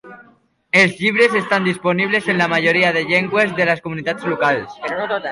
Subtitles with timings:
[0.83, 4.81] Els llibres estan disponibles en la majoria de llengües de les comunitats locals.